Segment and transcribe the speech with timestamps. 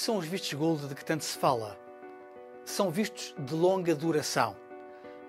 [0.00, 1.78] são os vistos Gold de que tanto se fala?
[2.64, 4.56] São vistos de longa duração.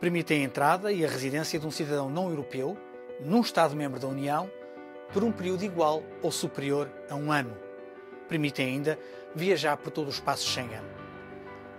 [0.00, 2.76] Permitem a entrada e a residência de um cidadão não europeu
[3.20, 4.50] num Estado-membro da União
[5.12, 7.56] por um período igual ou superior a um ano.
[8.28, 8.98] Permitem ainda
[9.34, 10.82] viajar por todo o espaço Schengen.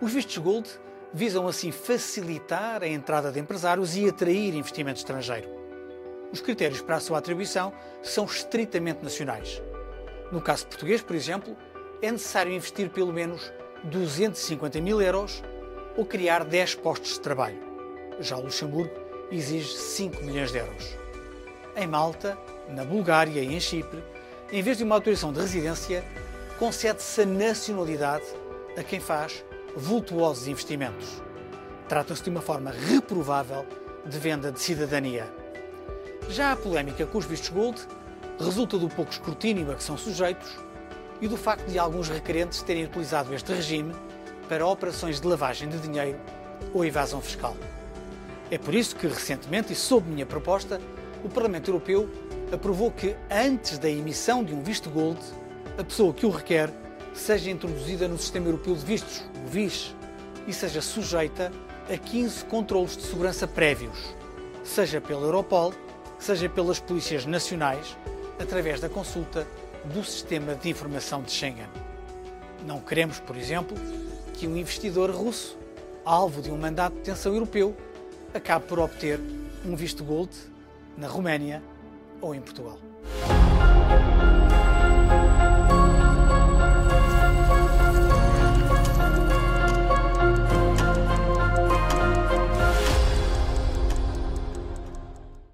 [0.01, 0.69] Os vistos Gold
[1.13, 5.49] visam assim facilitar a entrada de empresários e atrair investimento estrangeiro.
[6.31, 9.61] Os critérios para a sua atribuição são estritamente nacionais.
[10.31, 11.55] No caso português, por exemplo,
[12.01, 13.51] é necessário investir pelo menos
[13.85, 15.43] 250 mil euros
[15.95, 17.59] ou criar 10 postos de trabalho.
[18.19, 18.93] Já o Luxemburgo
[19.31, 20.95] exige 5 milhões de euros.
[21.75, 22.37] Em Malta,
[22.69, 24.03] na Bulgária e em Chipre,
[24.51, 26.03] em vez de uma autorização de residência,
[26.57, 28.25] concede-se a nacionalidade
[28.77, 29.43] a quem faz
[29.75, 31.21] vultuosos investimentos.
[31.87, 33.65] Trata-se de uma forma reprovável
[34.05, 35.27] de venda de cidadania.
[36.29, 37.79] Já a polémica com os vistos gold
[38.39, 40.57] resulta do pouco escrutínio a que são sujeitos
[41.21, 43.93] e do facto de alguns requerentes terem utilizado este regime
[44.47, 46.19] para operações de lavagem de dinheiro
[46.73, 47.55] ou evasão fiscal.
[48.49, 50.79] É por isso que, recentemente, e sob minha proposta,
[51.23, 52.09] o Parlamento Europeu
[52.51, 55.19] aprovou que, antes da emissão de um visto gold,
[55.77, 56.71] a pessoa que o requer
[57.13, 59.95] seja introduzida no Sistema Europeu de Vistos, o VIS,
[60.47, 61.51] e seja sujeita
[61.91, 64.15] a 15 controlos de segurança prévios,
[64.63, 65.73] seja pela Europol,
[66.19, 67.97] seja pelas polícias nacionais,
[68.39, 69.45] através da consulta
[69.87, 71.67] do Sistema de Informação de Schengen.
[72.65, 73.77] Não queremos, por exemplo,
[74.33, 75.57] que um investidor russo,
[76.03, 77.75] alvo de um mandato de detenção europeu,
[78.33, 79.19] acabe por obter
[79.65, 80.31] um visto gold
[80.97, 81.61] na Roménia
[82.21, 82.77] ou em Portugal.